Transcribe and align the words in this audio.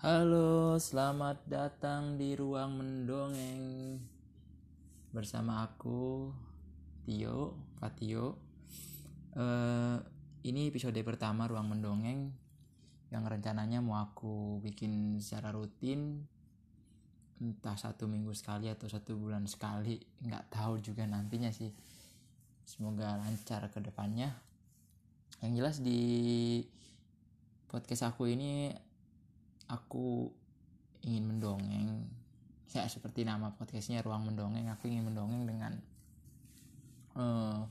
Halo, 0.00 0.80
selamat 0.80 1.44
datang 1.44 2.16
di 2.16 2.32
ruang 2.32 2.72
mendongeng 2.72 4.00
bersama 5.12 5.60
aku 5.60 6.32
Tio, 7.04 7.60
Fatio. 7.76 8.40
Eh, 9.36 9.96
ini 10.48 10.72
episode 10.72 10.96
pertama 11.04 11.44
ruang 11.44 11.68
mendongeng 11.68 12.32
yang 13.12 13.28
rencananya 13.28 13.84
mau 13.84 14.00
aku 14.00 14.64
bikin 14.64 15.20
secara 15.20 15.52
rutin, 15.52 16.24
entah 17.36 17.76
satu 17.76 18.08
minggu 18.08 18.32
sekali 18.32 18.72
atau 18.72 18.88
satu 18.88 19.20
bulan 19.20 19.44
sekali, 19.44 20.00
nggak 20.24 20.48
tahu 20.48 20.80
juga 20.80 21.04
nantinya 21.04 21.52
sih. 21.52 21.76
Semoga 22.64 23.20
lancar 23.20 23.68
ke 23.68 23.84
depannya. 23.84 24.32
Yang 25.44 25.52
jelas 25.60 25.76
di 25.84 26.00
podcast 27.68 28.08
aku 28.08 28.32
ini 28.32 28.88
aku 29.70 30.26
ingin 31.06 31.30
mendongeng 31.30 32.04
ya 32.70 32.86
seperti 32.86 33.22
nama 33.26 33.54
podcastnya 33.54 34.02
ruang 34.02 34.30
mendongeng. 34.30 34.66
Aku 34.74 34.90
ingin 34.90 35.06
mendongeng 35.06 35.46
dengan 35.46 35.72
uh, 37.18 37.66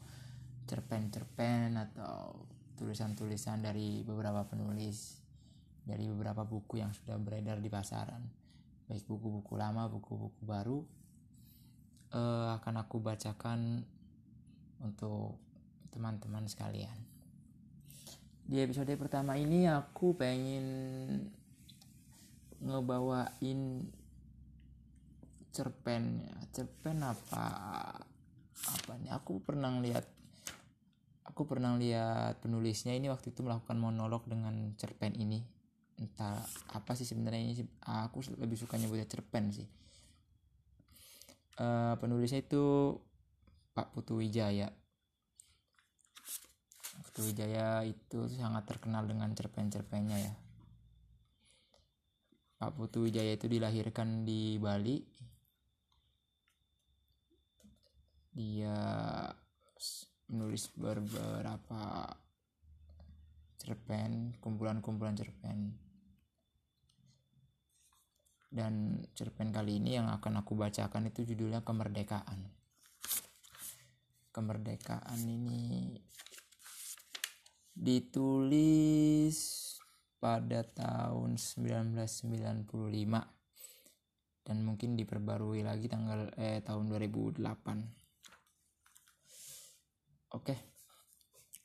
cerpen-cerpen 0.68 1.76
atau 1.76 2.48
tulisan-tulisan 2.80 3.60
dari 3.60 4.04
beberapa 4.08 4.48
penulis 4.48 5.20
dari 5.84 6.08
beberapa 6.08 6.46
buku 6.48 6.80
yang 6.80 6.96
sudah 6.96 7.20
beredar 7.20 7.60
di 7.60 7.68
pasaran. 7.68 8.24
Baik 8.88 9.06
buku-buku 9.06 9.56
lama 9.60 9.88
buku-buku 9.88 10.42
baru 10.44 10.80
uh, 12.14 12.58
akan 12.60 12.76
aku 12.84 12.98
bacakan 13.00 13.84
untuk 14.80 15.40
teman-teman 15.90 16.46
sekalian. 16.48 16.96
Di 18.50 18.66
episode 18.66 18.90
pertama 18.98 19.38
ini 19.38 19.70
aku 19.70 20.18
pengen 20.18 20.66
ngebawain 22.60 23.88
cerpen 25.50 26.24
cerpen 26.52 26.98
apa? 27.04 27.46
Apa 28.60 28.92
nih? 29.00 29.12
Aku 29.16 29.40
pernah 29.42 29.72
lihat 29.80 30.06
aku 31.24 31.48
pernah 31.48 31.80
lihat 31.80 32.44
penulisnya 32.44 32.92
ini 32.92 33.08
waktu 33.08 33.32
itu 33.32 33.42
melakukan 33.46 33.80
monolog 33.80 34.28
dengan 34.28 34.76
cerpen 34.76 35.16
ini. 35.16 35.40
Entah 36.00 36.40
apa 36.72 36.96
sih 36.96 37.08
sebenarnya 37.08 37.42
ini 37.44 37.54
aku 37.84 38.24
lebih 38.40 38.56
suka 38.60 38.76
nyebutnya 38.80 39.08
cerpen 39.08 39.52
sih. 39.52 39.68
Uh, 41.60 42.00
penulisnya 42.00 42.40
itu 42.40 42.96
Pak 43.76 43.92
Putu 43.92 44.24
Wijaya 44.24 44.72
Putu 47.04 47.28
Wijaya 47.28 47.84
itu 47.84 48.32
sangat 48.32 48.64
terkenal 48.64 49.04
dengan 49.04 49.32
cerpen-cerpennya 49.36 50.18
ya 50.24 50.34
Pak 52.60 52.76
Putu 52.76 53.08
Wijaya 53.08 53.40
itu 53.40 53.48
dilahirkan 53.48 54.28
di 54.28 54.60
Bali. 54.60 55.00
Dia 58.36 58.76
menulis 60.28 60.68
beberapa 60.76 62.04
cerpen, 63.64 64.36
kumpulan-kumpulan 64.44 65.16
cerpen. 65.16 65.72
Dan 68.52 69.08
cerpen 69.16 69.56
kali 69.56 69.80
ini 69.80 69.96
yang 69.96 70.12
akan 70.12 70.44
aku 70.44 70.60
bacakan 70.60 71.08
itu 71.08 71.24
judulnya 71.24 71.64
Kemerdekaan. 71.64 72.44
Kemerdekaan 74.36 75.22
ini 75.24 75.96
ditulis 77.72 79.69
pada 80.20 80.68
tahun 80.68 81.40
1995 81.40 82.68
dan 84.44 84.58
mungkin 84.68 85.00
diperbarui 85.00 85.64
lagi 85.64 85.88
tanggal 85.88 86.36
eh 86.36 86.60
tahun 86.60 86.92
2008. 86.92 87.40
Oke. 90.36 90.56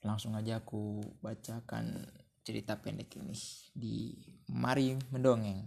Langsung 0.05 0.37
aja 0.37 0.61
aku 0.63 1.01
bacakan 1.19 2.07
cerita 2.45 2.77
pendek 2.77 3.17
ini 3.19 3.35
di 3.73 4.15
Mari 4.53 4.95
Mendongeng. 5.11 5.65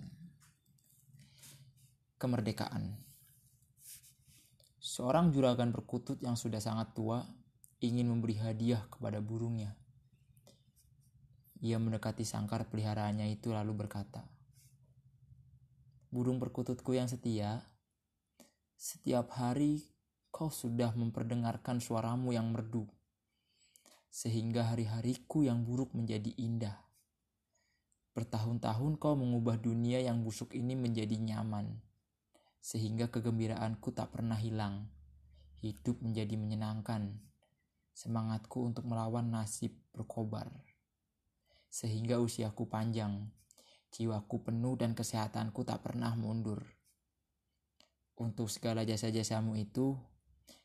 Kemerdekaan. 2.17 2.97
Seorang 4.77 5.33
juragan 5.33 5.73
perkutut 5.73 6.21
yang 6.21 6.37
sudah 6.37 6.61
sangat 6.61 6.93
tua 6.93 7.21
ingin 7.81 8.09
memberi 8.09 8.37
hadiah 8.41 8.85
kepada 8.89 9.21
burungnya 9.21 9.75
ia 11.57 11.81
mendekati 11.81 12.21
sangkar 12.21 12.69
peliharaannya 12.69 13.33
itu 13.33 13.49
lalu 13.49 13.73
berkata, 13.73 14.21
Burung 16.13 16.37
perkututku 16.37 16.93
yang 16.93 17.09
setia, 17.09 17.65
setiap 18.77 19.33
hari 19.33 19.81
kau 20.29 20.53
sudah 20.53 20.93
memperdengarkan 20.93 21.81
suaramu 21.81 22.29
yang 22.29 22.53
merdu, 22.53 22.85
sehingga 24.13 24.69
hari-hariku 24.69 25.43
yang 25.43 25.65
buruk 25.65 25.97
menjadi 25.97 26.29
indah. 26.37 26.77
Bertahun-tahun 28.13 29.01
kau 29.01 29.17
mengubah 29.17 29.57
dunia 29.57 29.97
yang 30.01 30.21
busuk 30.21 30.53
ini 30.53 30.77
menjadi 30.77 31.17
nyaman, 31.17 31.81
sehingga 32.61 33.09
kegembiraanku 33.09 33.91
tak 33.97 34.13
pernah 34.13 34.37
hilang. 34.37 34.87
Hidup 35.57 36.05
menjadi 36.05 36.37
menyenangkan, 36.37 37.17
semangatku 37.97 38.61
untuk 38.61 38.85
melawan 38.85 39.33
nasib 39.33 39.73
berkobar 39.89 40.53
sehingga 41.77 42.17
usiaku 42.17 42.65
panjang, 42.65 43.29
jiwaku 43.93 44.49
penuh 44.49 44.73
dan 44.81 44.97
kesehatanku 44.97 45.61
tak 45.61 45.85
pernah 45.85 46.17
mundur. 46.17 46.65
Untuk 48.17 48.49
segala 48.49 48.81
jasa-jasamu 48.81 49.53
itu, 49.61 49.93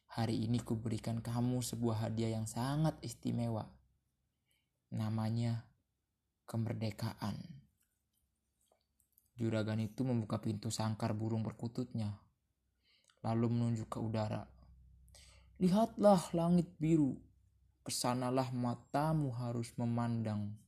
hari 0.08 0.48
ini 0.48 0.56
kuberikan 0.64 1.20
kamu 1.20 1.60
sebuah 1.60 2.08
hadiah 2.08 2.32
yang 2.40 2.48
sangat 2.48 2.96
istimewa. 3.04 3.68
Namanya 4.88 5.68
kemerdekaan. 6.48 7.36
Juragan 9.36 9.84
itu 9.84 10.08
membuka 10.08 10.40
pintu 10.40 10.72
sangkar 10.72 11.12
burung 11.12 11.44
perkututnya, 11.44 12.24
lalu 13.20 13.52
menunjuk 13.52 13.92
ke 13.92 14.00
udara. 14.00 14.48
Lihatlah 15.60 16.24
langit 16.32 16.72
biru, 16.80 17.20
ke 17.84 17.92
sanalah 17.92 18.48
matamu 18.48 19.28
harus 19.36 19.76
memandang. 19.76 20.61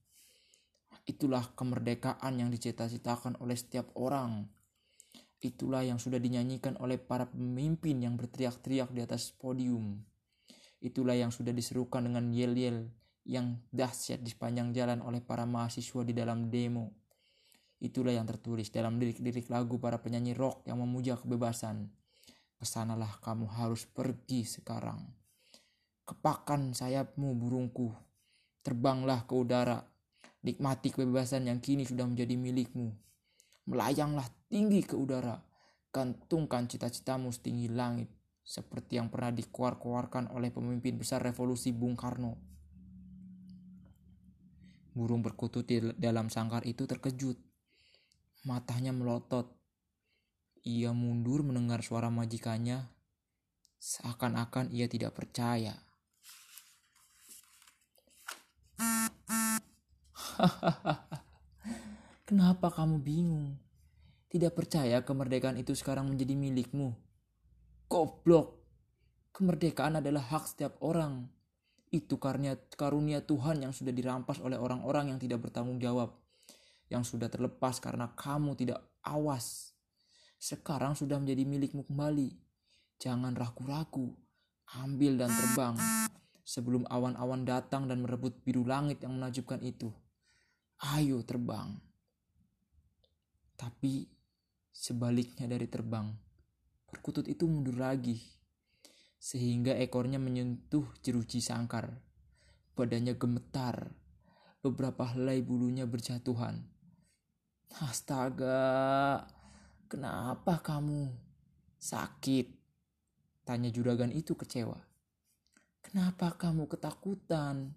Itulah 1.04 1.52
kemerdekaan 1.52 2.40
yang 2.40 2.48
dicita-citakan 2.48 3.36
oleh 3.44 3.56
setiap 3.60 3.92
orang. 4.00 4.48
Itulah 5.44 5.84
yang 5.84 6.00
sudah 6.00 6.16
dinyanyikan 6.16 6.80
oleh 6.80 6.96
para 6.96 7.28
pemimpin 7.28 8.00
yang 8.00 8.16
berteriak-teriak 8.16 8.88
di 8.88 9.04
atas 9.04 9.28
podium. 9.36 10.00
Itulah 10.80 11.12
yang 11.12 11.28
sudah 11.28 11.52
diserukan 11.52 12.08
dengan 12.08 12.32
yel-yel 12.32 12.88
yang 13.28 13.60
dahsyat 13.68 14.20
di 14.20 14.32
sepanjang 14.32 14.72
jalan 14.72 15.04
oleh 15.04 15.20
para 15.20 15.44
mahasiswa 15.44 16.00
di 16.04 16.16
dalam 16.16 16.48
demo. 16.48 16.92
Itulah 17.84 18.16
yang 18.16 18.24
tertulis 18.24 18.72
dalam 18.72 18.96
lirik-lirik 18.96 19.52
lagu 19.52 19.76
para 19.76 20.00
penyanyi 20.00 20.32
rock 20.32 20.64
yang 20.64 20.80
memuja 20.80 21.20
kebebasan. 21.20 21.92
Ke 22.56 22.64
sanalah 22.64 23.20
kamu 23.20 23.44
harus 23.60 23.84
pergi 23.84 24.48
sekarang. 24.48 25.04
Kepakan 26.08 26.72
sayapmu 26.72 27.36
burungku, 27.36 27.92
terbanglah 28.64 29.28
ke 29.28 29.36
udara, 29.36 29.84
Nikmati 30.44 30.92
kebebasan 30.92 31.48
yang 31.48 31.64
kini 31.64 31.88
sudah 31.88 32.04
menjadi 32.04 32.36
milikmu. 32.36 32.92
Melayanglah 33.64 34.28
tinggi 34.52 34.84
ke 34.84 34.92
udara. 34.92 35.40
Gantungkan 35.88 36.68
cita-citamu 36.68 37.32
setinggi 37.32 37.72
langit. 37.72 38.12
Seperti 38.44 39.00
yang 39.00 39.08
pernah 39.08 39.32
dikeluarkan 39.32 40.28
oleh 40.36 40.52
pemimpin 40.52 41.00
besar 41.00 41.24
revolusi 41.24 41.72
Bung 41.72 41.96
Karno. 41.96 42.36
Burung 44.92 45.24
berkutut 45.24 45.64
di 45.64 45.80
dalam 45.96 46.28
sangkar 46.28 46.68
itu 46.68 46.84
terkejut. 46.84 47.40
Matanya 48.44 48.92
melotot. 48.92 49.48
Ia 50.60 50.92
mundur 50.92 51.40
mendengar 51.40 51.80
suara 51.80 52.12
majikannya. 52.12 52.84
Seakan-akan 53.80 54.68
ia 54.76 54.92
tidak 54.92 55.16
percaya. 55.16 55.72
Kenapa 62.28 62.72
kamu 62.72 63.00
bingung? 63.00 63.56
Tidak 64.32 64.50
percaya 64.50 65.04
kemerdekaan 65.06 65.54
itu 65.60 65.76
sekarang 65.78 66.10
menjadi 66.10 66.34
milikmu? 66.34 66.90
Goblok! 67.86 68.64
Kemerdekaan 69.34 69.98
adalah 70.02 70.22
hak 70.26 70.50
setiap 70.50 70.78
orang. 70.82 71.26
Itu 71.90 72.18
karunia, 72.18 72.58
karunia 72.74 73.22
Tuhan 73.22 73.62
yang 73.62 73.70
sudah 73.70 73.94
dirampas 73.94 74.42
oleh 74.42 74.58
orang-orang 74.58 75.14
yang 75.14 75.18
tidak 75.22 75.46
bertanggung 75.46 75.78
jawab. 75.78 76.14
Yang 76.90 77.14
sudah 77.14 77.30
terlepas 77.30 77.78
karena 77.78 78.10
kamu 78.14 78.58
tidak 78.58 78.82
awas. 79.06 79.74
Sekarang 80.38 80.98
sudah 80.98 81.18
menjadi 81.22 81.46
milikmu 81.46 81.86
kembali. 81.86 82.34
Jangan 82.98 83.34
ragu-ragu. 83.38 84.10
Ambil 84.82 85.18
dan 85.18 85.30
terbang. 85.30 85.78
Sebelum 86.42 86.86
awan-awan 86.90 87.46
datang 87.46 87.86
dan 87.86 88.02
merebut 88.02 88.42
biru 88.42 88.66
langit 88.66 89.02
yang 89.06 89.14
menajubkan 89.14 89.62
itu. 89.62 89.94
Ayo 90.82 91.22
terbang. 91.22 91.78
Tapi 93.54 94.10
sebaliknya 94.74 95.46
dari 95.46 95.70
terbang, 95.70 96.10
perkutut 96.90 97.30
itu 97.30 97.46
mundur 97.46 97.78
lagi. 97.78 98.18
Sehingga 99.22 99.78
ekornya 99.78 100.18
menyentuh 100.18 100.84
jeruji 101.00 101.38
sangkar. 101.38 101.94
Badannya 102.74 103.14
gemetar. 103.14 103.94
Beberapa 104.60 105.14
helai 105.14 105.44
bulunya 105.44 105.86
berjatuhan. 105.86 106.58
Astaga, 107.84 109.24
kenapa 109.86 110.58
kamu? 110.60 111.10
Sakit? 111.78 112.48
Tanya 113.44 113.68
juragan 113.68 114.08
itu 114.08 114.32
kecewa. 114.32 114.80
Kenapa 115.84 116.32
kamu 116.34 116.64
ketakutan? 116.64 117.76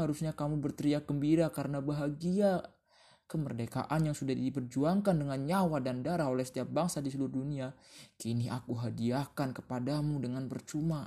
Harusnya 0.00 0.32
kamu 0.32 0.58
berteriak 0.64 1.04
gembira 1.04 1.52
karena 1.52 1.84
bahagia. 1.84 2.64
Kemerdekaan 3.30 4.10
yang 4.10 4.16
sudah 4.18 4.34
diperjuangkan 4.34 5.14
dengan 5.14 5.38
nyawa 5.38 5.78
dan 5.78 6.02
darah 6.02 6.26
oleh 6.26 6.42
setiap 6.42 6.66
bangsa 6.66 6.98
di 6.98 7.14
seluruh 7.14 7.30
dunia, 7.30 7.70
kini 8.18 8.50
aku 8.50 8.74
hadiahkan 8.74 9.54
kepadamu 9.54 10.18
dengan 10.18 10.50
percuma. 10.50 11.06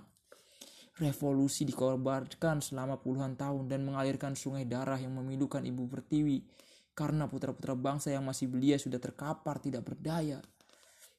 Revolusi 1.04 1.68
dikorbankan 1.68 2.64
selama 2.64 2.96
puluhan 3.04 3.36
tahun 3.36 3.68
dan 3.68 3.84
mengalirkan 3.84 4.40
sungai 4.40 4.64
darah 4.64 4.96
yang 4.96 5.20
memilukan 5.20 5.60
ibu 5.68 5.84
pertiwi 5.92 6.48
karena 6.96 7.26
putra-putra 7.26 7.74
bangsa 7.74 8.14
yang 8.14 8.24
masih 8.24 8.48
belia 8.48 8.80
sudah 8.80 9.02
terkapar 9.02 9.60
tidak 9.60 9.84
berdaya. 9.84 10.40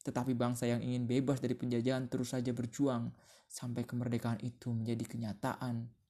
Tetapi 0.06 0.32
bangsa 0.32 0.64
yang 0.70 0.80
ingin 0.80 1.04
bebas 1.04 1.42
dari 1.42 1.52
penjajahan 1.52 2.06
terus 2.08 2.32
saja 2.32 2.54
berjuang 2.54 3.10
sampai 3.50 3.84
kemerdekaan 3.84 4.38
itu 4.40 4.70
menjadi 4.70 5.04
kenyataan. 5.04 6.03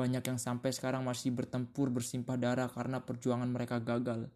Banyak 0.00 0.24
yang 0.24 0.40
sampai 0.40 0.72
sekarang 0.72 1.04
masih 1.04 1.28
bertempur 1.28 1.92
bersimpah 1.92 2.40
darah 2.40 2.72
karena 2.72 3.04
perjuangan 3.04 3.44
mereka 3.52 3.76
gagal. 3.84 4.32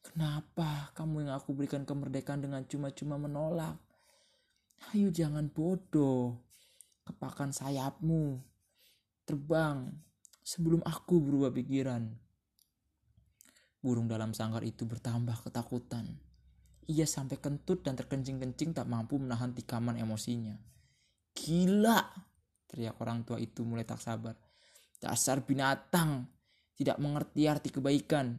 Kenapa 0.00 0.88
kamu 0.96 1.28
yang 1.28 1.36
aku 1.36 1.52
berikan 1.52 1.84
kemerdekaan 1.84 2.40
dengan 2.40 2.64
cuma-cuma 2.64 3.20
menolak? 3.20 3.76
Ayo 4.96 5.12
jangan 5.12 5.52
bodoh. 5.52 6.40
Kepakan 7.04 7.52
sayapmu. 7.52 8.40
Terbang 9.28 9.92
sebelum 10.40 10.80
aku 10.80 11.20
berubah 11.20 11.52
pikiran. 11.52 12.08
Burung 13.84 14.08
dalam 14.08 14.32
sangkar 14.32 14.64
itu 14.64 14.88
bertambah 14.88 15.44
ketakutan. 15.44 16.08
Ia 16.88 17.04
sampai 17.04 17.36
kentut 17.36 17.84
dan 17.84 18.00
terkencing-kencing 18.00 18.72
tak 18.72 18.88
mampu 18.88 19.20
menahan 19.20 19.52
tikaman 19.52 20.00
emosinya. 20.00 20.56
Gila, 21.36 22.00
teriak 22.64 22.96
orang 22.96 23.28
tua 23.28 23.36
itu 23.36 23.60
mulai 23.60 23.84
tak 23.84 24.00
sabar. 24.00 24.40
Dasar 25.02 25.42
binatang, 25.42 26.30
tidak 26.78 27.02
mengerti 27.02 27.50
arti 27.50 27.74
kebaikan. 27.74 28.38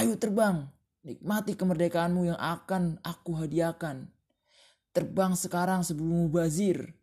Ayo 0.00 0.16
terbang, 0.16 0.64
nikmati 1.04 1.52
kemerdekaanmu 1.52 2.32
yang 2.32 2.40
akan 2.40 2.96
aku 3.04 3.36
hadiahkan. 3.36 4.08
Terbang 4.96 5.36
sekarang 5.36 5.84
sebelum 5.84 6.32
mubazir. 6.32 6.96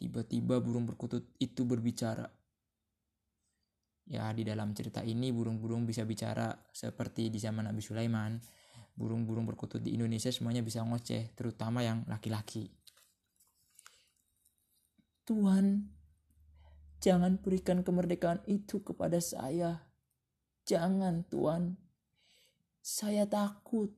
Tiba-tiba 0.00 0.64
burung 0.64 0.88
perkutut 0.88 1.28
itu 1.36 1.68
berbicara. 1.68 2.24
Ya, 4.08 4.32
di 4.32 4.42
dalam 4.42 4.72
cerita 4.72 5.04
ini 5.04 5.30
burung-burung 5.30 5.84
bisa 5.84 6.02
bicara 6.08 6.50
seperti 6.72 7.28
di 7.28 7.36
zaman 7.36 7.68
Nabi 7.68 7.84
Sulaiman. 7.84 8.40
Burung-burung 8.92 9.44
perkutut 9.44 9.80
di 9.80 9.92
Indonesia 9.96 10.32
semuanya 10.32 10.64
bisa 10.64 10.80
ngoceh, 10.84 11.32
terutama 11.36 11.84
yang 11.84 12.04
laki-laki. 12.08 12.68
Tuhan, 15.22 15.86
jangan 17.02 17.42
berikan 17.42 17.82
kemerdekaan 17.82 18.46
itu 18.46 18.78
kepada 18.78 19.18
saya. 19.18 19.82
Jangan, 20.62 21.26
Tuhan. 21.26 21.74
Saya 22.78 23.26
takut. 23.26 23.90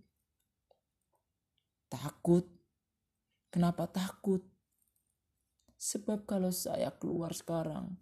Takut? 1.92 2.48
Kenapa 3.52 3.84
takut? 3.86 4.40
Sebab 5.76 6.24
kalau 6.24 6.48
saya 6.48 6.88
keluar 6.96 7.36
sekarang, 7.36 7.92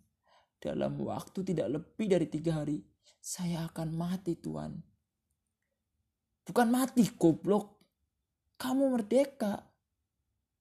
dalam 0.63 0.95
waktu 1.03 1.43
tidak 1.43 1.83
lebih 1.83 2.07
dari 2.07 2.31
tiga 2.31 2.63
hari, 2.63 2.79
saya 3.19 3.67
akan 3.67 3.91
mati, 3.91 4.39
Tuhan. 4.39 4.79
Bukan 6.47 6.69
mati, 6.71 7.03
goblok. 7.19 7.83
Kamu 8.55 8.95
merdeka. 8.95 9.67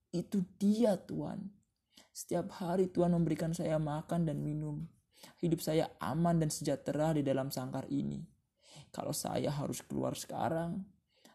Itu 0.09 0.41
dia, 0.57 0.97
Tuhan. 0.97 1.60
Setiap 2.21 2.53
hari 2.61 2.85
Tuhan 2.93 3.17
memberikan 3.17 3.49
saya 3.49 3.81
makan 3.81 4.29
dan 4.29 4.45
minum. 4.45 4.85
Hidup 5.41 5.57
saya 5.57 5.89
aman 5.97 6.37
dan 6.37 6.53
sejahtera 6.53 7.17
di 7.17 7.25
dalam 7.25 7.49
sangkar 7.49 7.89
ini. 7.89 8.21
Kalau 8.93 9.09
saya 9.09 9.49
harus 9.49 9.81
keluar 9.81 10.13
sekarang, 10.13 10.85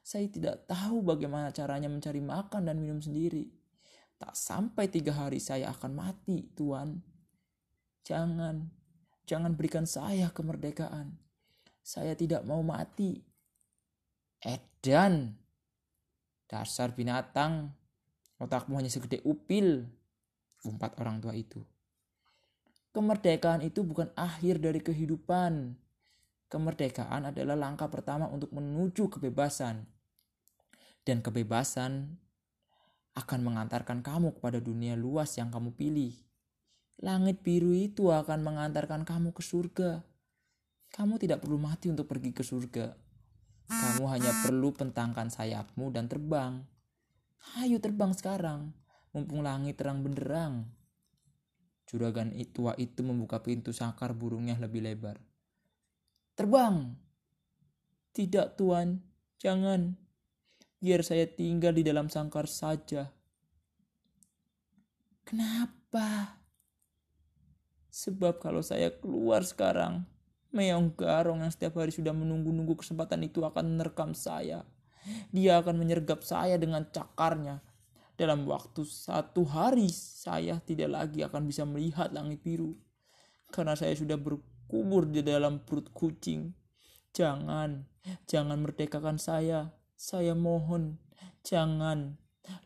saya 0.07 0.31
tidak 0.31 0.71
tahu 0.71 1.03
bagaimana 1.03 1.51
caranya 1.51 1.91
mencari 1.91 2.23
makan 2.23 2.71
dan 2.71 2.79
minum 2.79 3.03
sendiri. 3.03 3.51
Tak 4.15 4.39
sampai 4.39 4.87
tiga 4.87 5.11
hari 5.11 5.43
saya 5.43 5.75
akan 5.75 5.91
mati, 5.91 6.55
Tuhan. 6.55 7.03
Jangan, 8.07 8.71
jangan 9.27 9.59
berikan 9.59 9.91
saya 9.91 10.31
kemerdekaan. 10.31 11.19
Saya 11.83 12.15
tidak 12.15 12.47
mau 12.47 12.63
mati. 12.63 13.27
Edan, 14.39 15.35
dasar 16.47 16.95
binatang, 16.95 17.75
otakmu 18.39 18.79
hanya 18.79 18.87
segede 18.95 19.19
upil 19.27 19.91
empat 20.65 20.97
orang 21.03 21.21
tua 21.21 21.37
itu. 21.37 21.61
Kemerdekaan 22.97 23.61
itu 23.61 23.85
bukan 23.85 24.09
akhir 24.17 24.57
dari 24.57 24.81
kehidupan. 24.81 25.77
Kemerdekaan 26.49 27.29
adalah 27.29 27.53
langkah 27.53 27.93
pertama 27.93 28.25
untuk 28.33 28.49
menuju 28.57 29.13
kebebasan. 29.13 29.85
Dan 31.05 31.21
kebebasan 31.21 32.17
akan 33.13 33.41
mengantarkan 33.45 34.01
kamu 34.01 34.41
kepada 34.41 34.65
dunia 34.65 34.97
luas 34.97 35.37
yang 35.37 35.53
kamu 35.53 35.77
pilih. 35.77 36.17
Langit 37.05 37.45
biru 37.45 37.77
itu 37.77 38.09
akan 38.09 38.41
mengantarkan 38.41 39.05
kamu 39.05 39.37
ke 39.37 39.45
surga. 39.45 40.01
Kamu 40.89 41.21
tidak 41.21 41.45
perlu 41.45 41.61
mati 41.61 41.93
untuk 41.93 42.09
pergi 42.09 42.33
ke 42.33 42.41
surga. 42.41 42.97
Kamu 43.69 44.09
hanya 44.09 44.33
perlu 44.41 44.73
pentangkan 44.73 45.29
sayapmu 45.29 45.93
dan 45.93 46.09
terbang. 46.09 46.65
Ayo 47.61 47.77
terbang 47.77 48.17
sekarang 48.17 48.86
mumpung 49.17 49.41
langit 49.41 49.81
terang 49.81 50.05
benderang. 50.05 50.69
Juragan 51.89 52.37
tua 52.53 52.77
itu 52.77 53.01
membuka 53.01 53.41
pintu 53.41 53.73
sangkar 53.73 54.13
burungnya 54.13 54.61
lebih 54.61 54.85
lebar. 54.85 55.17
Terbang! 56.37 56.93
Tidak 58.13 58.61
tuan, 58.61 59.01
jangan. 59.41 59.97
Biar 60.77 61.01
saya 61.01 61.25
tinggal 61.25 61.73
di 61.73 61.81
dalam 61.81 62.13
sangkar 62.13 62.45
saja. 62.45 63.09
Kenapa? 65.25 66.37
Sebab 67.89 68.37
kalau 68.37 68.61
saya 68.61 68.93
keluar 68.93 69.41
sekarang, 69.49 70.05
Meong 70.53 70.93
Garong 70.93 71.41
yang 71.41 71.53
setiap 71.53 71.81
hari 71.81 71.93
sudah 71.93 72.13
menunggu-nunggu 72.13 72.85
kesempatan 72.85 73.25
itu 73.25 73.41
akan 73.41 73.77
menerkam 73.77 74.13
saya. 74.13 74.69
Dia 75.33 75.65
akan 75.65 75.81
menyergap 75.81 76.21
saya 76.21 76.61
dengan 76.61 76.85
cakarnya 76.93 77.65
dalam 78.17 78.49
waktu 78.49 78.83
satu 78.89 79.45
hari 79.45 79.93
saya 79.93 80.57
tidak 80.65 80.89
lagi 80.89 81.21
akan 81.21 81.45
bisa 81.45 81.69
melihat 81.69 82.09
langit 82.17 82.41
biru. 82.41 82.73
Karena 83.53 83.77
saya 83.77 83.93
sudah 83.93 84.17
berkubur 84.17 85.05
di 85.07 85.21
dalam 85.21 85.63
perut 85.63 85.93
kucing. 85.93 86.51
Jangan, 87.13 87.85
jangan 88.25 88.59
merdekakan 88.61 89.21
saya. 89.21 89.71
Saya 89.97 90.33
mohon, 90.33 90.97
jangan. 91.45 92.17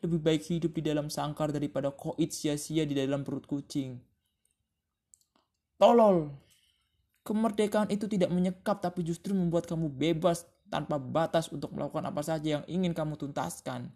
Lebih 0.03 0.21
baik 0.23 0.43
hidup 0.47 0.77
di 0.79 0.83
dalam 0.87 1.11
sangkar 1.11 1.51
daripada 1.51 1.91
koit 1.91 2.31
sia-sia 2.31 2.87
di 2.87 2.95
dalam 2.95 3.27
perut 3.27 3.47
kucing. 3.47 3.99
Tolol. 5.81 6.31
Kemerdekaan 7.25 7.89
itu 7.93 8.05
tidak 8.09 8.33
menyekap 8.33 8.81
tapi 8.81 9.05
justru 9.05 9.33
membuat 9.37 9.69
kamu 9.69 9.89
bebas 9.93 10.45
tanpa 10.71 10.97
batas 10.97 11.51
untuk 11.51 11.75
melakukan 11.75 12.07
apa 12.07 12.23
saja 12.23 12.61
yang 12.61 12.65
ingin 12.69 12.93
kamu 12.93 13.17
tuntaskan. 13.17 13.89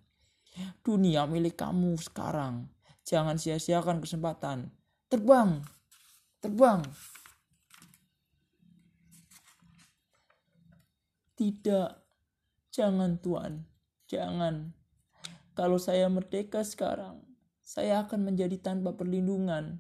Dunia 0.83 1.27
milik 1.27 1.59
kamu 1.59 1.99
sekarang. 1.99 2.71
Jangan 3.05 3.37
sia-siakan 3.37 4.01
kesempatan. 4.01 4.71
Terbang. 5.13 5.61
Terbang. 6.41 6.81
Tidak. 11.35 11.91
Jangan 12.71 13.21
Tuhan. 13.21 13.67
Jangan. 14.09 14.75
Kalau 15.55 15.79
saya 15.79 16.11
merdeka 16.11 16.67
sekarang, 16.67 17.23
saya 17.63 18.03
akan 18.03 18.27
menjadi 18.33 18.59
tanpa 18.59 18.95
perlindungan. 18.99 19.79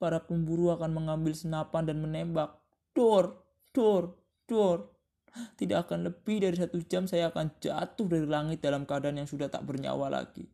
Para 0.00 0.24
pemburu 0.24 0.72
akan 0.72 0.92
mengambil 0.92 1.36
senapan 1.36 1.84
dan 1.84 2.00
menembak. 2.00 2.56
Dor, 2.96 3.44
dor, 3.76 4.16
dor. 4.48 4.95
Tidak 5.36 5.88
akan 5.88 6.08
lebih 6.08 6.44
dari 6.44 6.56
satu 6.56 6.80
jam 6.84 7.04
saya 7.04 7.28
akan 7.28 7.60
jatuh 7.60 8.06
dari 8.08 8.24
langit 8.24 8.64
dalam 8.64 8.88
keadaan 8.88 9.20
yang 9.20 9.28
sudah 9.28 9.52
tak 9.52 9.64
bernyawa 9.68 10.08
lagi. 10.08 10.48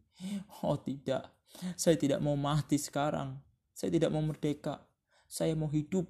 Oh 0.62 0.78
tidak, 0.78 1.30
saya 1.74 1.98
tidak 1.98 2.22
mau 2.22 2.34
mati 2.34 2.78
sekarang. 2.78 3.38
Saya 3.72 3.90
tidak 3.94 4.10
mau 4.14 4.22
merdeka. 4.22 4.82
Saya 5.26 5.56
mau 5.58 5.70
hidup. 5.70 6.06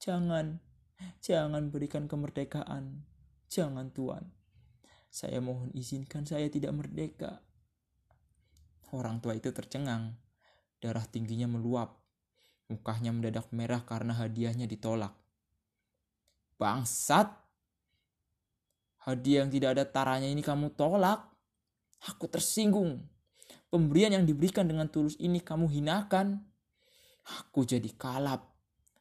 Jangan, 0.00 0.60
jangan 1.20 1.70
berikan 1.72 2.06
kemerdekaan. 2.06 3.02
Jangan 3.50 3.90
Tuhan. 3.90 4.30
Saya 5.10 5.42
mohon 5.42 5.74
izinkan 5.74 6.22
saya 6.22 6.46
tidak 6.46 6.70
merdeka. 6.70 7.42
Orang 8.94 9.18
tua 9.18 9.34
itu 9.34 9.50
tercengang. 9.50 10.14
Darah 10.78 11.02
tingginya 11.06 11.50
meluap. 11.50 11.98
Mukanya 12.70 13.10
mendadak 13.10 13.50
merah 13.50 13.82
karena 13.82 14.14
hadiahnya 14.14 14.70
ditolak. 14.70 15.10
Bangsat! 16.54 17.39
Hadiah 19.10 19.42
yang 19.42 19.50
tidak 19.50 19.74
ada 19.74 19.84
taranya 19.90 20.30
ini 20.30 20.38
kamu 20.38 20.70
tolak. 20.78 21.26
Aku 22.06 22.30
tersinggung. 22.30 23.02
Pemberian 23.66 24.14
yang 24.14 24.22
diberikan 24.22 24.70
dengan 24.70 24.86
tulus 24.86 25.18
ini 25.18 25.42
kamu 25.42 25.66
hinakan. 25.66 26.38
Aku 27.42 27.66
jadi 27.66 27.90
kalap. 27.98 28.46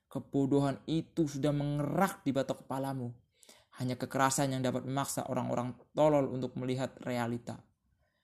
Kebodohan 0.10 0.82
itu 0.90 1.30
sudah 1.30 1.54
mengerak 1.54 2.26
di 2.26 2.34
batok 2.34 2.66
kepalamu. 2.66 3.14
Hanya 3.78 3.94
kekerasan 3.96 4.50
yang 4.50 4.66
dapat 4.66 4.90
memaksa 4.90 5.30
orang-orang 5.30 5.78
tolol 5.94 6.26
untuk 6.34 6.58
melihat 6.58 6.98
realita. 7.06 7.62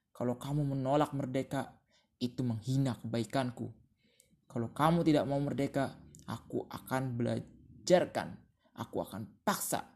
Kalau 0.09 0.41
kamu 0.41 0.75
menolak 0.75 1.13
merdeka, 1.13 1.69
itu 2.17 2.41
menghina 2.41 2.97
kebaikanku. 2.99 3.69
Kalau 4.49 4.73
kamu 4.73 5.05
tidak 5.05 5.29
mau 5.29 5.37
merdeka, 5.37 5.93
aku 6.25 6.65
akan 6.65 7.13
belajarkan. 7.13 8.41
Aku 8.75 9.05
akan 9.05 9.45
paksa. 9.45 9.94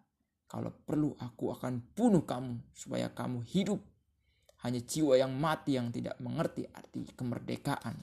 Kalau 0.50 0.74
perlu, 0.74 1.14
aku 1.22 1.54
akan 1.54 1.94
bunuh 1.94 2.26
kamu 2.26 2.74
supaya 2.74 3.14
kamu 3.14 3.46
hidup. 3.46 3.78
Hanya 4.66 4.82
jiwa 4.82 5.14
yang 5.16 5.38
mati 5.38 5.78
yang 5.78 5.94
tidak 5.94 6.18
mengerti 6.18 6.66
arti 6.74 7.06
kemerdekaan. 7.14 8.02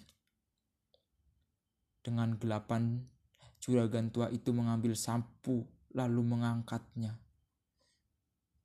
Dengan 2.06 2.38
gelapan, 2.38 3.02
juragan 3.58 4.14
tua 4.14 4.30
itu 4.30 4.54
mengambil 4.54 4.94
sampu 4.94 5.66
lalu 5.98 6.22
mengangkatnya. 6.22 7.18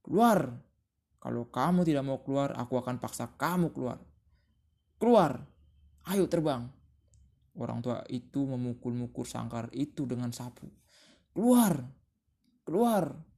Keluar. 0.05 0.61
Kalau 1.21 1.49
kamu 1.49 1.81
tidak 1.81 2.05
mau 2.05 2.21
keluar, 2.21 2.53
aku 2.53 2.77
akan 2.77 3.01
paksa 3.01 3.33
kamu 3.33 3.73
keluar. 3.73 3.97
Keluar. 5.01 5.41
Ayo 6.05 6.29
terbang. 6.29 6.69
Orang 7.57 7.81
tua 7.81 8.05
itu 8.13 8.45
memukul-mukul 8.45 9.25
sangkar 9.25 9.73
itu 9.73 10.05
dengan 10.05 10.29
sapu. 10.29 10.69
Keluar. 11.33 11.81
Keluar. 12.61 13.30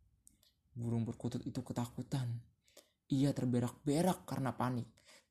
Burung 0.73 1.05
perkutut 1.05 1.45
itu 1.45 1.61
ketakutan. 1.61 2.29
Ia 3.13 3.29
terberak-berak 3.31 4.25
karena 4.25 4.53
panik. 4.53 4.89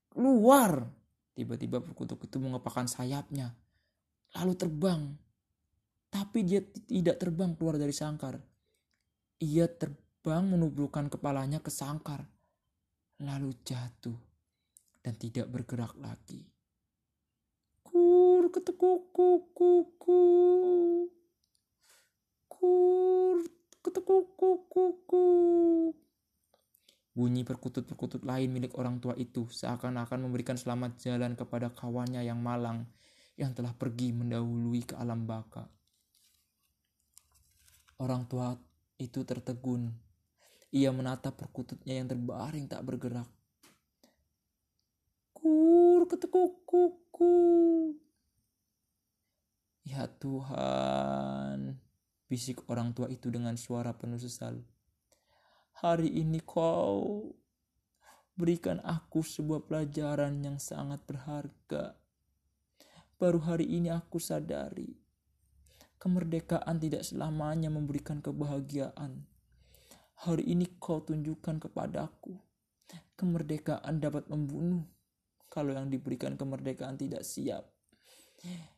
Keluar. 0.08 0.86
Tiba-tiba 1.32 1.82
perkutut 1.82 2.18
itu 2.22 2.38
mengepakkan 2.38 2.86
sayapnya. 2.86 3.54
Lalu 4.38 4.52
terbang. 4.54 5.02
Tapi 6.12 6.38
dia 6.44 6.60
tidak 6.62 7.18
terbang 7.18 7.56
keluar 7.58 7.80
dari 7.80 7.92
sangkar. 7.92 8.38
Ia 9.42 9.66
terbang 9.66 10.02
Bang 10.22 10.54
menubrukkan 10.54 11.10
kepalanya 11.10 11.58
ke 11.58 11.66
sangkar, 11.66 12.22
lalu 13.26 13.58
jatuh 13.66 14.14
dan 15.02 15.18
tidak 15.18 15.50
bergerak 15.50 15.98
lagi. 15.98 16.46
Kur 17.82 18.46
ketekuk 18.54 19.10
kuku. 19.10 19.82
Kur 22.46 23.42
ketekuk 23.82 24.38
kuku. 24.38 25.26
Bunyi 27.12 27.44
perkutut-perkutut 27.44 28.24
lain 28.24 28.48
milik 28.48 28.72
orang 28.80 28.96
tua 28.96 29.12
itu 29.20 29.44
seakan-akan 29.44 30.24
memberikan 30.24 30.56
selamat 30.56 30.96
jalan 30.96 31.36
kepada 31.36 31.68
kawannya 31.76 32.24
yang 32.24 32.40
malang 32.40 32.88
yang 33.36 33.52
telah 33.52 33.76
pergi 33.76 34.16
mendahului 34.16 34.82
ke 34.88 34.94
alam 34.96 35.28
baka. 35.28 35.68
Orang 38.00 38.24
tua 38.24 38.56
itu 38.96 39.20
tertegun 39.28 39.92
ia 40.72 40.88
menatap 40.88 41.36
perkututnya 41.36 42.00
yang 42.00 42.08
terbaring 42.08 42.64
tak 42.64 42.80
bergerak. 42.80 43.28
Kur 45.36 46.08
ketekuk 46.08 46.64
kuku. 46.64 47.36
Ya 49.84 50.08
Tuhan, 50.08 51.76
bisik 52.32 52.64
orang 52.72 52.96
tua 52.96 53.12
itu 53.12 53.28
dengan 53.28 53.60
suara 53.60 53.92
penuh 53.92 54.16
sesal. 54.16 54.64
Hari 55.84 56.08
ini 56.08 56.40
kau 56.40 57.28
berikan 58.32 58.80
aku 58.80 59.20
sebuah 59.20 59.68
pelajaran 59.68 60.40
yang 60.40 60.56
sangat 60.56 61.04
berharga. 61.04 62.00
Baru 63.20 63.44
hari 63.44 63.68
ini 63.68 63.92
aku 63.92 64.16
sadari, 64.16 64.96
kemerdekaan 66.00 66.80
tidak 66.80 67.04
selamanya 67.04 67.68
memberikan 67.68 68.24
kebahagiaan 68.24 69.28
Hari 70.22 70.54
ini 70.54 70.78
kau 70.78 71.02
tunjukkan 71.02 71.58
kepadaku. 71.58 72.38
Kemerdekaan 73.18 73.98
dapat 73.98 74.30
membunuh 74.30 74.86
kalau 75.50 75.74
yang 75.74 75.90
diberikan 75.90 76.38
kemerdekaan 76.38 76.94
tidak 76.94 77.26
siap. 77.26 77.66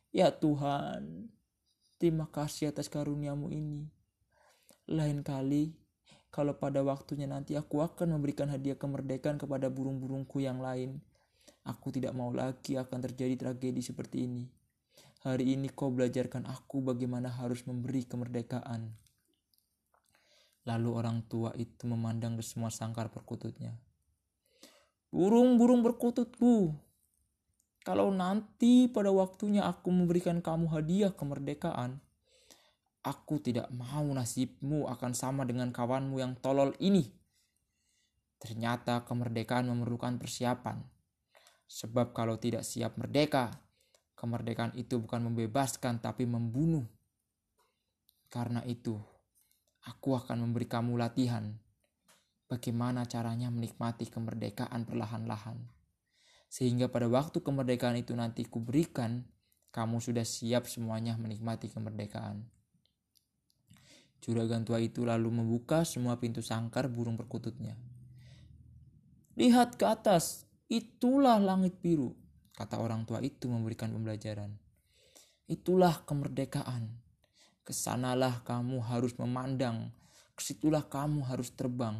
Ya 0.09 0.33
Tuhan, 0.33 1.29
terima 1.97 2.27
kasih 2.29 2.71
atas 2.71 2.91
karuniamu 2.91 3.51
ini. 3.51 3.87
Lain 4.85 5.25
kali, 5.25 5.73
kalau 6.35 6.59
pada 6.59 6.83
waktunya 6.83 7.25
nanti 7.25 7.55
aku 7.55 7.79
akan 7.79 8.19
memberikan 8.19 8.51
hadiah 8.51 8.75
kemerdekaan 8.75 9.39
kepada 9.39 9.71
burung-burungku 9.71 10.43
yang 10.43 10.59
lain. 10.59 10.99
Aku 11.65 11.89
tidak 11.89 12.13
mau 12.13 12.29
lagi 12.29 12.77
akan 12.77 12.99
terjadi 13.01 13.39
tragedi 13.39 13.81
seperti 13.81 14.27
ini. 14.27 14.45
Hari 15.25 15.57
ini 15.57 15.73
kau 15.73 15.89
belajarkan 15.89 16.45
aku 16.45 16.85
bagaimana 16.85 17.33
harus 17.33 17.65
memberi 17.65 18.05
kemerdekaan. 18.05 18.93
Lalu 20.69 20.89
orang 20.93 21.25
tua 21.25 21.49
itu 21.57 21.89
memandang 21.89 22.37
ke 22.37 22.43
semua 22.45 22.69
sangkar 22.69 23.09
perkututnya. 23.09 23.73
Burung-burung 25.09 25.81
perkututku, 25.81 26.77
kalau 27.85 28.09
nanti 28.09 28.89
pada 28.89 29.13
waktunya 29.13 29.61
aku 29.61 29.93
memberikan 29.93 30.41
kamu 30.41 30.73
hadiah 30.73 31.13
kemerdekaan, 31.13 32.01
aku 33.05 33.37
tidak 33.37 33.69
mau 33.69 34.03
nasibmu 34.09 34.89
akan 34.89 35.13
sama 35.13 35.45
dengan 35.45 35.69
kawanmu 35.69 36.17
yang 36.17 36.33
tolol 36.41 36.73
ini. 36.81 37.05
Ternyata 38.41 39.05
kemerdekaan 39.05 39.69
memerlukan 39.69 40.17
persiapan. 40.17 40.81
Sebab 41.69 42.17
kalau 42.17 42.41
tidak 42.41 42.65
siap 42.65 42.97
merdeka, 42.97 43.53
kemerdekaan 44.17 44.73
itu 44.73 44.97
bukan 44.97 45.29
membebaskan 45.29 46.01
tapi 46.01 46.25
membunuh. 46.25 46.83
Karena 48.29 48.65
itu, 48.65 48.97
Aku 49.85 50.17
akan 50.17 50.49
memberi 50.49 50.65
kamu 50.65 50.97
latihan 50.97 51.45
bagaimana 52.49 53.05
caranya 53.05 53.53
menikmati 53.53 54.09
kemerdekaan 54.09 54.81
perlahan-lahan. 54.81 55.61
Sehingga 56.55 56.87
pada 56.87 57.11
waktu 57.11 57.43
kemerdekaan 57.43 57.99
itu 57.99 58.15
nanti 58.15 58.47
kuberikan, 58.47 59.27
kamu 59.75 59.99
sudah 59.99 60.23
siap 60.23 60.71
semuanya 60.71 61.19
menikmati 61.19 61.67
kemerdekaan. 61.67 62.47
Juragan 64.23 64.63
tua 64.63 64.79
itu 64.79 65.03
lalu 65.03 65.35
membuka 65.35 65.83
semua 65.83 66.15
pintu 66.15 66.39
sangkar 66.39 66.87
burung 66.87 67.19
perkututnya. 67.19 67.75
Lihat 69.35 69.75
ke 69.75 69.83
atas, 69.83 70.47
itulah 70.71 71.43
langit 71.43 71.75
biru, 71.83 72.15
kata 72.55 72.79
orang 72.79 73.03
tua 73.03 73.19
itu 73.19 73.51
memberikan 73.51 73.91
pembelajaran. 73.91 74.55
Itulah 75.51 76.07
kemerdekaan. 76.07 76.87
Ke 77.67 77.75
sanalah 77.75 78.47
kamu 78.47 78.79
harus 78.79 79.11
memandang, 79.19 79.91
ke 80.31 80.39
situlah 80.39 80.87
kamu 80.87 81.19
harus 81.27 81.51
terbang. 81.51 81.99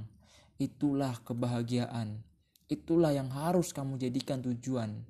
Itulah 0.56 1.20
kebahagiaan. 1.28 2.24
Itulah 2.66 3.14
yang 3.14 3.30
harus 3.30 3.70
kamu 3.70 4.02
jadikan 4.02 4.42
tujuan. 4.42 5.06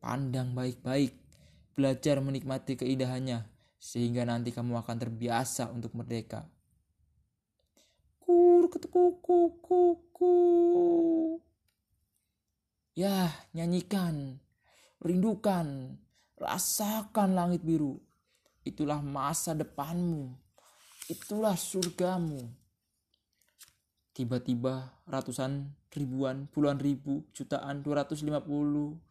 Pandang 0.00 0.56
baik-baik, 0.56 1.12
belajar 1.76 2.24
menikmati 2.24 2.80
keindahannya, 2.80 3.44
sehingga 3.76 4.24
nanti 4.24 4.48
kamu 4.48 4.80
akan 4.80 4.96
terbiasa 4.96 5.68
untuk 5.76 5.92
merdeka. 5.92 6.48
Kur 8.20 8.72
kuku. 8.72 10.32
Ya, 12.96 13.28
nyanyikan, 13.52 14.40
rindukan, 15.04 16.00
rasakan 16.40 17.36
langit 17.36 17.60
biru. 17.60 18.00
Itulah 18.64 19.04
masa 19.04 19.52
depanmu. 19.52 20.32
Itulah 21.12 21.60
surgamu. 21.60 22.40
Tiba-tiba 24.16 24.96
ratusan 25.04 25.76
ribuan, 25.96 26.46
puluhan 26.52 26.76
ribu, 26.76 27.24
jutaan, 27.32 27.80
250 27.80 28.20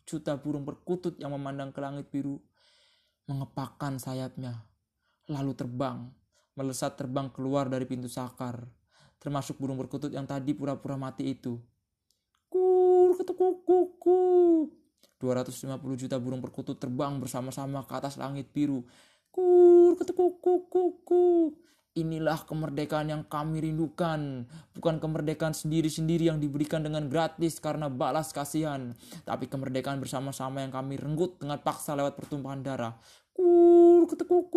juta 0.06 0.38
burung 0.38 0.64
perkutut 0.64 1.18
yang 1.18 1.34
memandang 1.34 1.74
ke 1.74 1.82
langit 1.82 2.08
biru 2.14 2.38
mengepakkan 3.26 3.98
sayapnya, 3.98 4.62
lalu 5.28 5.58
terbang, 5.58 6.08
melesat 6.54 6.94
terbang 6.94 7.34
keluar 7.34 7.66
dari 7.66 7.90
pintu 7.90 8.06
sakar, 8.06 8.62
termasuk 9.18 9.58
burung 9.58 9.82
perkutut 9.82 10.14
yang 10.14 10.30
tadi 10.30 10.54
pura-pura 10.54 10.94
mati 10.96 11.34
itu. 11.34 11.58
Kur 12.48 13.18
ketukuk 13.18 13.66
kukuk. 13.66 14.70
250 15.18 15.82
juta 16.06 16.22
burung 16.22 16.44
perkutut 16.44 16.78
terbang 16.78 17.18
bersama-sama 17.18 17.82
ke 17.88 17.94
atas 17.98 18.20
langit 18.22 18.52
biru 18.54 18.86
kur 19.36 20.00
ketekuk 20.00 20.40
kuk 20.40 20.72
kuk 20.72 20.94
kuk 21.04 21.52
Inilah 21.96 22.44
kemerdekaan 22.44 23.08
yang 23.08 23.24
kami 23.24 23.64
rindukan, 23.64 24.44
bukan 24.76 25.00
kemerdekaan 25.00 25.56
sendiri-sendiri 25.56 26.28
yang 26.28 26.44
diberikan 26.44 26.84
dengan 26.84 27.08
gratis 27.08 27.56
karena 27.64 27.88
balas 27.88 28.36
kasihan, 28.36 28.92
tapi 29.24 29.48
kemerdekaan 29.48 30.04
bersama-sama 30.04 30.60
yang 30.60 30.76
kami 30.76 31.00
renggut 31.00 31.40
dengan 31.40 31.56
paksa 31.64 31.96
lewat 31.96 32.20
pertumpahan 32.20 32.60
darah. 32.60 33.00
Kur, 33.32 34.12
ketekuk, 34.12 34.52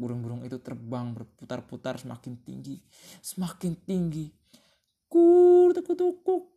Burung-burung 0.00 0.40
itu 0.48 0.56
terbang 0.64 1.12
berputar-putar 1.12 2.00
semakin 2.00 2.48
tinggi, 2.48 2.80
semakin 3.20 3.76
tinggi. 3.84 4.32
Kur, 5.04 5.76
ketekuk, 5.76 6.48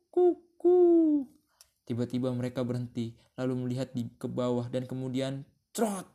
Tiba-tiba 1.83 2.31
mereka 2.31 2.63
berhenti, 2.63 3.11
lalu 3.35 3.67
melihat 3.67 3.91
di 3.91 4.07
ke 4.15 4.31
bawah 4.31 4.71
dan 4.71 4.87
kemudian 4.87 5.43
trot 5.75 6.07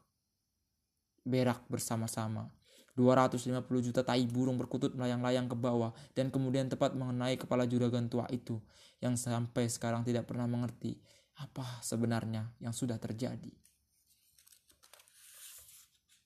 berak 1.28 1.60
bersama-sama. 1.68 2.57
250 2.98 3.62
juta 3.86 4.02
tai 4.02 4.26
burung 4.26 4.58
berkutut 4.58 4.98
melayang-layang 4.98 5.46
ke 5.46 5.54
bawah 5.54 5.94
dan 6.18 6.34
kemudian 6.34 6.66
tepat 6.66 6.98
mengenai 6.98 7.38
kepala 7.38 7.62
juragan 7.70 8.10
tua 8.10 8.26
itu 8.34 8.58
yang 8.98 9.14
sampai 9.14 9.70
sekarang 9.70 10.02
tidak 10.02 10.26
pernah 10.26 10.50
mengerti 10.50 10.98
apa 11.38 11.78
sebenarnya 11.78 12.50
yang 12.58 12.74
sudah 12.74 12.98
terjadi. 12.98 13.54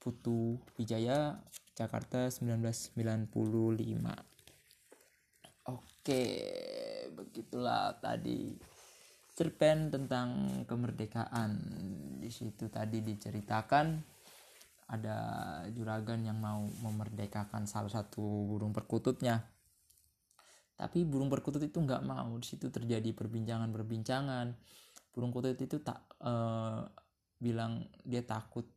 Putu 0.01 0.57
Wijaya, 0.81 1.39
Jakarta 1.77 2.27
1995. 2.33 2.97
Oke, 5.71 6.25
begitulah 7.15 7.95
tadi 8.03 8.57
cerpen 9.37 9.95
tentang 9.95 10.63
kemerdekaan. 10.67 11.51
Di 12.19 12.31
situ 12.35 12.67
tadi 12.67 12.99
diceritakan 12.99 14.03
ada 14.93 15.17
juragan 15.73 16.21
yang 16.21 16.37
mau 16.37 16.69
memerdekakan 16.69 17.65
salah 17.65 17.89
satu 17.89 18.21
burung 18.45 18.77
perkututnya. 18.77 19.41
Tapi 20.77 21.09
burung 21.09 21.33
perkutut 21.33 21.65
itu 21.65 21.81
nggak 21.81 22.05
mau. 22.05 22.37
Di 22.37 22.53
situ 22.53 22.69
terjadi 22.69 23.17
perbincangan-perbincangan. 23.17 24.53
Burung 25.17 25.33
kutut 25.33 25.57
itu 25.57 25.81
tak 25.81 26.05
uh, 26.21 26.85
bilang 27.41 27.89
dia 28.05 28.21
takut 28.21 28.69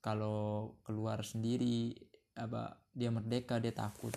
kalau 0.00 0.72
keluar 0.88 1.20
sendiri 1.20 1.92
apa 2.38 2.80
dia 2.94 3.10
merdeka 3.10 3.58
dia 3.58 3.74
takut 3.74 4.14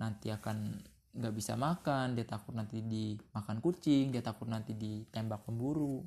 nanti 0.00 0.32
akan 0.32 0.80
nggak 1.14 1.34
bisa 1.36 1.54
makan 1.54 2.16
dia 2.16 2.24
takut 2.26 2.56
nanti 2.56 2.82
dimakan 2.82 3.62
kucing 3.62 4.10
dia 4.10 4.24
takut 4.26 4.50
nanti 4.50 4.74
ditembak 4.74 5.46
pemburu. 5.46 6.02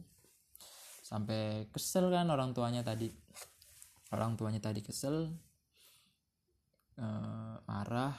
Sampai 1.07 1.71
kesel 1.71 2.11
kan 2.11 2.27
orang 2.27 2.51
tuanya 2.51 2.83
tadi 2.83 3.07
orang 4.13 4.39
tuanya 4.39 4.61
tadi 4.63 4.79
kesel 4.79 5.31
uh, 6.99 7.55
marah 7.67 8.15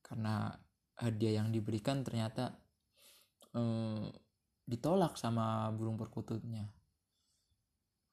karena 0.00 0.56
hadiah 0.98 1.44
yang 1.44 1.52
diberikan 1.52 2.00
ternyata 2.02 2.56
uh, 3.54 4.08
ditolak 4.68 5.16
sama 5.16 5.68
burung 5.72 5.96
perkututnya. 5.96 6.68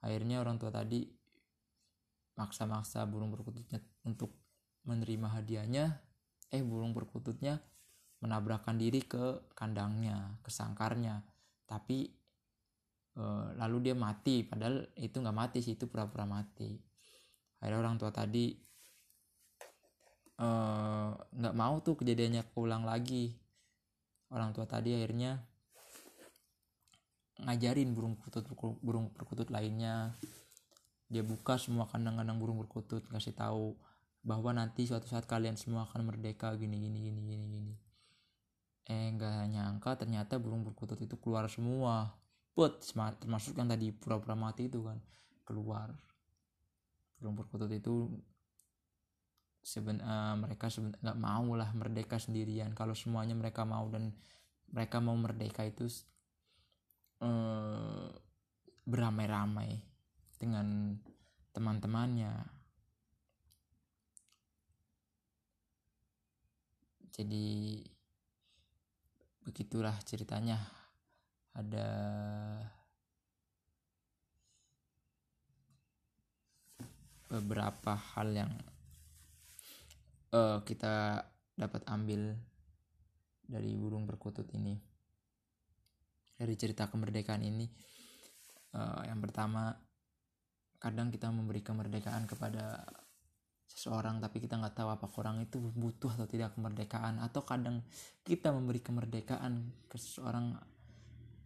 Akhirnya 0.04 0.40
orang 0.40 0.56
tua 0.62 0.72
tadi 0.72 1.04
maksa-maksa 2.36 3.08
burung 3.08 3.32
perkututnya 3.32 3.80
untuk 4.08 4.36
menerima 4.88 5.42
hadiahnya. 5.42 5.86
Eh 6.54 6.62
burung 6.62 6.94
perkututnya 6.94 7.60
menabrakkan 8.24 8.80
diri 8.80 9.04
ke 9.04 9.52
kandangnya 9.58 10.40
ke 10.46 10.52
sangkarnya. 10.54 11.26
Tapi 11.66 12.08
lalu 13.56 13.78
dia 13.92 13.96
mati 13.96 14.44
padahal 14.44 14.92
itu 15.00 15.16
nggak 15.24 15.38
mati 15.38 15.64
sih 15.64 15.80
itu 15.80 15.88
pura-pura 15.88 16.28
mati. 16.28 16.76
Akhirnya 17.64 17.80
orang 17.80 17.96
tua 17.96 18.12
tadi 18.12 18.52
eh, 20.36 21.10
nggak 21.16 21.56
uh, 21.56 21.58
mau 21.58 21.80
tuh 21.80 21.96
kejadiannya 21.96 22.44
keulang 22.52 22.84
lagi. 22.84 23.32
Orang 24.28 24.52
tua 24.52 24.68
tadi 24.68 24.92
akhirnya 24.92 25.40
ngajarin 27.36 27.96
burung 27.96 28.20
perkutut 28.20 28.52
burung 28.84 29.16
perkutut 29.16 29.48
lainnya. 29.48 30.12
Dia 31.08 31.24
buka 31.24 31.56
semua 31.56 31.88
kandang-kandang 31.88 32.36
burung 32.36 32.60
perkutut 32.60 33.08
kasih 33.08 33.32
tahu 33.32 33.80
bahwa 34.26 34.52
nanti 34.52 34.90
suatu 34.90 35.08
saat 35.08 35.24
kalian 35.30 35.56
semua 35.56 35.88
akan 35.88 36.10
merdeka 36.12 36.52
gini 36.60 36.84
gini 36.84 37.00
gini 37.00 37.22
gini 37.24 37.46
gini. 37.48 37.74
Eh 38.92 39.08
nggak 39.16 39.56
nyangka 39.56 40.04
ternyata 40.04 40.36
burung 40.36 40.68
perkutut 40.68 41.00
itu 41.00 41.16
keluar 41.16 41.48
semua 41.48 42.25
put 42.56 42.80
termasuk 43.20 43.60
yang 43.60 43.68
tadi 43.68 43.92
pura-pura 43.92 44.34
mati 44.34 44.72
itu 44.72 44.80
kan 44.80 44.96
keluar. 45.44 45.92
Burung 47.20 47.36
perkutut 47.36 47.68
itu 47.68 48.08
seben 49.60 50.00
uh, 50.00 50.40
mereka 50.40 50.72
seben 50.72 50.96
nggak 51.04 51.20
mau 51.20 51.52
lah 51.60 51.68
merdeka 51.76 52.16
sendirian. 52.16 52.72
Kalau 52.72 52.96
semuanya 52.96 53.36
mereka 53.36 53.68
mau 53.68 53.92
dan 53.92 54.16
mereka 54.72 55.04
mau 55.04 55.20
merdeka 55.20 55.68
itu 55.68 55.92
uh, 57.20 58.08
beramai-ramai 58.88 59.84
dengan 60.40 60.96
teman-temannya. 61.52 62.56
Jadi 67.12 67.80
begitulah 69.44 69.96
ceritanya 70.04 70.85
ada 71.56 71.88
beberapa 77.32 77.96
hal 77.96 78.28
yang 78.36 78.52
uh, 80.36 80.60
kita 80.68 81.26
dapat 81.56 81.82
ambil 81.88 82.36
dari 83.48 83.72
burung 83.76 84.04
perkutut 84.04 84.46
ini. 84.54 84.76
Dari 86.36 86.52
cerita 86.60 86.92
kemerdekaan 86.92 87.48
ini 87.48 87.64
uh, 88.76 89.02
yang 89.08 89.24
pertama 89.24 89.72
kadang 90.76 91.08
kita 91.08 91.32
memberi 91.32 91.64
kemerdekaan 91.64 92.28
kepada 92.28 92.84
seseorang 93.66 94.20
tapi 94.20 94.44
kita 94.44 94.60
nggak 94.60 94.76
tahu 94.76 94.92
apa 94.92 95.08
orang 95.18 95.48
itu 95.48 95.58
butuh 95.72 96.12
atau 96.12 96.28
tidak 96.28 96.52
kemerdekaan. 96.60 97.24
Atau 97.24 97.48
kadang 97.48 97.82
kita 98.28 98.52
memberi 98.52 98.84
kemerdekaan 98.84 99.88
ke 99.88 99.96
seseorang 99.96 100.75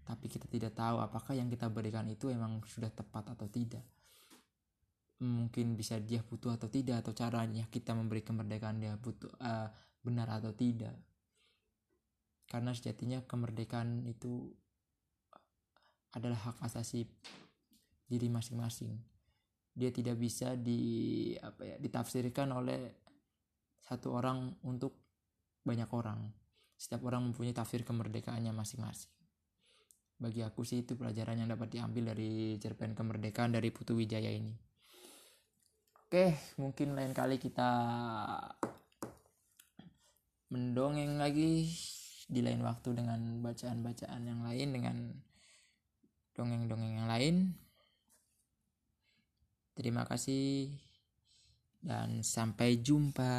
tapi 0.10 0.26
kita 0.26 0.50
tidak 0.50 0.74
tahu 0.74 0.98
apakah 1.06 1.38
yang 1.38 1.54
kita 1.54 1.70
berikan 1.70 2.10
itu 2.10 2.34
emang 2.34 2.66
sudah 2.66 2.90
tepat 2.90 3.30
atau 3.30 3.46
tidak. 3.46 3.86
Mungkin 5.22 5.78
bisa 5.78 6.02
dia 6.02 6.26
butuh 6.26 6.58
atau 6.58 6.66
tidak 6.66 7.06
atau 7.06 7.14
caranya 7.14 7.70
kita 7.70 7.94
memberi 7.94 8.26
kemerdekaan 8.26 8.82
dia 8.82 8.98
butuh 8.98 9.30
uh, 9.38 9.70
benar 10.02 10.34
atau 10.34 10.50
tidak. 10.58 10.98
Karena 12.50 12.74
sejatinya 12.74 13.22
kemerdekaan 13.22 14.10
itu 14.10 14.50
adalah 16.18 16.42
hak 16.42 16.66
asasi 16.66 17.06
diri 18.10 18.34
masing-masing. 18.34 18.98
Dia 19.78 19.94
tidak 19.94 20.18
bisa 20.18 20.58
di 20.58 21.38
apa 21.38 21.70
ya 21.70 21.76
ditafsirkan 21.78 22.50
oleh 22.50 22.98
satu 23.78 24.18
orang 24.18 24.58
untuk 24.66 24.98
banyak 25.62 25.90
orang. 25.94 26.34
Setiap 26.74 27.06
orang 27.06 27.30
mempunyai 27.30 27.54
tafsir 27.54 27.86
kemerdekaannya 27.86 28.50
masing-masing 28.50 29.19
bagi 30.20 30.44
aku 30.44 30.68
sih 30.68 30.84
itu 30.84 31.00
pelajaran 31.00 31.40
yang 31.40 31.50
dapat 31.56 31.80
diambil 31.80 32.12
dari 32.12 32.60
cerpen 32.60 32.92
kemerdekaan 32.92 33.56
dari 33.56 33.72
Putu 33.72 33.96
Wijaya 33.96 34.28
ini. 34.28 34.52
Oke 35.96 36.36
mungkin 36.60 36.94
lain 37.00 37.16
kali 37.16 37.40
kita 37.40 37.72
mendongeng 40.52 41.16
lagi 41.16 41.72
di 42.30 42.44
lain 42.44 42.62
waktu 42.62 43.00
dengan 43.00 43.42
bacaan-bacaan 43.42 44.22
yang 44.28 44.44
lain 44.44 44.68
dengan 44.76 44.98
dongeng-dongeng 46.36 46.94
yang 47.00 47.08
lain. 47.08 47.36
Terima 49.80 50.04
kasih 50.04 50.68
dan 51.80 52.28
sampai 52.28 52.84
jumpa 52.84 53.32